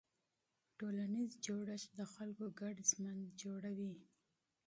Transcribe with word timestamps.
ټولنیز 0.77 1.31
جوړښت 1.45 1.89
د 1.99 2.01
خلکو 2.13 2.45
ګډ 2.61 2.75
ژوند 2.89 3.21
تنظیموي. 3.39 3.93